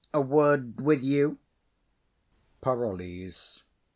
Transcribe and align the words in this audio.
A 0.15 0.19
word 0.19 0.81
with 0.83 1.03
you. 1.03 1.37
PAROLLES. 2.61 3.61